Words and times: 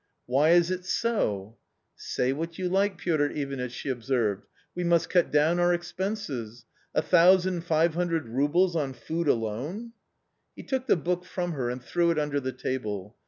u 0.27 0.33
Why 0.33 0.49
is 0.53 0.71
it 0.71 0.83
so?"" 0.83 1.57
Say 1.95 2.33
what 2.33 2.57
you 2.57 2.67
like, 2.67 2.97
Piotr 2.97 3.25
Ivanitch," 3.29 3.71
she 3.71 3.89
observed," 3.89 4.47
we 4.75 4.83
must 4.83 5.11
cut 5.11 5.29
down 5.31 5.59
our 5.59 5.75
expenses; 5.75 6.65
a 6.95 7.03
thousand 7.03 7.65
five 7.65 7.93
hundred 7.93 8.27
roubles 8.27 8.75
on 8.75 8.93
food 8.93 9.27
alone!" 9.27 9.91
He 10.55 10.63
took 10.63 10.87
the 10.87 10.97
book 10.97 11.23
from 11.23 11.51
her 11.51 11.69
and 11.69 11.83
threw 11.83 12.09
it 12.09 12.17
under 12.17 12.39
the 12.39 12.51
table. 12.51 13.15